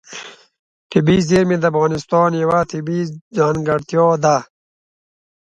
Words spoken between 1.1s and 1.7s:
زیرمې د